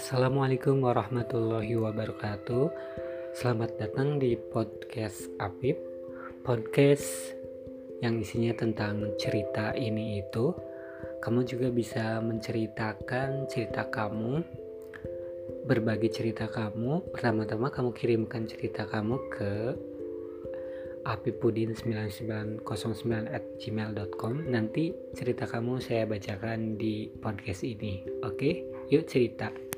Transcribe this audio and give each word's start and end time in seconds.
Assalamualaikum 0.00 0.80
warahmatullahi 0.80 1.76
wabarakatuh. 1.76 2.72
Selamat 3.36 3.76
datang 3.76 4.16
di 4.16 4.32
podcast 4.32 5.28
Apip. 5.36 5.76
Podcast 6.40 7.36
yang 8.00 8.16
isinya 8.16 8.56
tentang 8.56 9.12
cerita 9.20 9.76
ini 9.76 10.24
itu 10.24 10.56
Kamu 11.20 11.44
juga 11.44 11.68
bisa 11.68 12.16
menceritakan 12.24 13.44
cerita 13.44 13.92
kamu 13.92 14.40
Berbagi 15.68 16.08
cerita 16.08 16.48
kamu. 16.48 17.12
Pertama-tama 17.12 17.68
kamu 17.68 17.92
kirimkan 17.92 18.48
cerita 18.48 18.88
kamu 18.88 19.20
ke 19.28 19.76
apipudin9909 21.04 22.64
at 23.28 23.44
gmail.com 23.60 24.48
nanti 24.48 24.96
cerita 25.12 25.44
kamu 25.44 25.76
saya 25.76 26.08
bacakan 26.08 26.80
di 26.80 27.12
podcast 27.20 27.68
ini. 27.68 28.00
Oke 28.24 28.64
yuk 28.88 29.04
cerita. 29.04 29.69